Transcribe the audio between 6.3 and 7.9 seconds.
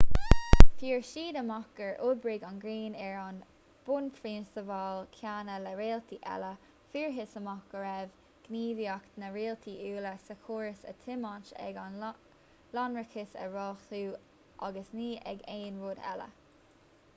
eile: fuarthas amach go